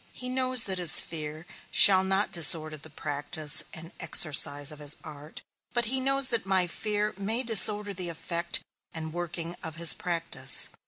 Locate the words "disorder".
2.31-2.75, 7.43-7.93